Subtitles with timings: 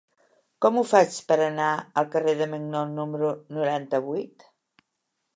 [0.65, 1.67] Com ho faig per anar
[2.01, 4.47] al carrer de Maignon número noranta-vuit?